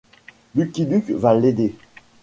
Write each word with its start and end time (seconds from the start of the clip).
Lucky 0.55 0.85
Luke 0.87 1.11
va 1.13 1.35
l'aider. 1.35 1.75